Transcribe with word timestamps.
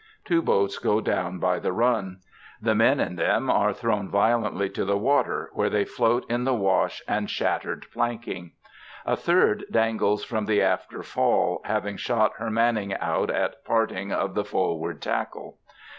Two 0.25 0.41
boats 0.41 0.79
go 0.79 0.99
down 0.99 1.37
by 1.37 1.59
the 1.59 1.71
run. 1.71 2.21
The 2.59 2.73
men 2.73 2.99
in 2.99 3.17
them 3.17 3.51
are 3.51 3.71
thrown 3.71 4.09
violently 4.09 4.67
to 4.71 4.83
the 4.83 4.97
water, 4.97 5.51
where 5.53 5.69
they 5.69 5.85
float 5.85 6.25
in 6.27 6.43
the 6.43 6.55
wash 6.55 7.03
and 7.07 7.29
shattered 7.29 7.85
planking. 7.93 8.53
A 9.05 9.15
third 9.15 9.63
dangles 9.69 10.23
from 10.23 10.47
the 10.47 10.59
after 10.59 11.03
fall, 11.03 11.61
having 11.65 11.97
shot 11.97 12.33
her 12.39 12.49
manning 12.49 12.95
out 12.95 13.29
at 13.29 13.63
parting 13.63 14.11
of 14.11 14.33
the 14.33 14.43
forward 14.43 15.03
tackle. 15.03 15.59